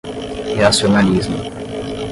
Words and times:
reaccionarismo 0.57 1.35